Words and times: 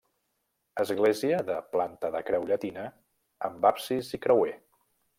Església 0.83 1.41
de 1.51 1.59
planta 1.75 2.11
de 2.17 2.23
creu 2.31 2.49
llatina 2.53 2.89
amb 3.51 3.71
absis 3.75 4.15
i 4.21 4.25
creuer. 4.29 4.61